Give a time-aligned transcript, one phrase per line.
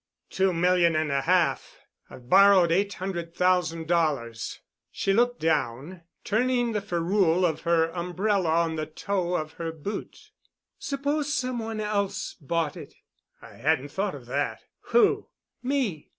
[0.31, 1.77] "Two million and a half.
[2.09, 4.59] I've borrowed eight hundred thousand dollars."
[4.91, 10.31] She looked down, turning the ferrule of her umbrella on the toe of her boot.
[10.79, 12.95] "Suppose some one else bought it?"
[13.43, 14.63] "I hadn't thought of that.
[14.85, 15.27] Who?"
[15.61, 16.09] "Me."